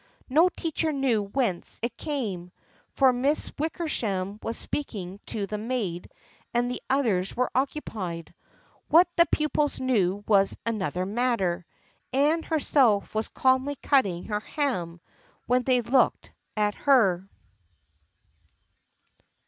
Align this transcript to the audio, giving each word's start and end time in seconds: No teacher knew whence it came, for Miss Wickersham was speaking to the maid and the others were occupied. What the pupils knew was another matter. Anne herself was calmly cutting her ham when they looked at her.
No 0.29 0.49
teacher 0.49 0.91
knew 0.91 1.21
whence 1.21 1.77
it 1.83 1.95
came, 1.95 2.49
for 2.89 3.13
Miss 3.13 3.55
Wickersham 3.59 4.39
was 4.41 4.57
speaking 4.57 5.19
to 5.27 5.45
the 5.45 5.59
maid 5.59 6.09
and 6.55 6.71
the 6.71 6.81
others 6.89 7.37
were 7.37 7.51
occupied. 7.53 8.33
What 8.89 9.07
the 9.15 9.27
pupils 9.27 9.79
knew 9.79 10.23
was 10.27 10.57
another 10.65 11.05
matter. 11.05 11.67
Anne 12.11 12.41
herself 12.41 13.13
was 13.13 13.27
calmly 13.27 13.75
cutting 13.75 14.23
her 14.23 14.39
ham 14.39 15.01
when 15.45 15.61
they 15.61 15.81
looked 15.81 16.31
at 16.57 16.73
her. 16.73 17.29